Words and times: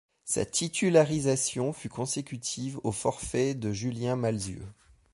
Sa 0.25 0.45
titularisation 0.45 1.73
fut 1.73 1.87
consécutive 1.89 2.79
au 2.83 2.91
forfait 2.91 3.53
de 3.53 3.71
Julien 3.71 4.15
Malzieu. 4.15 4.65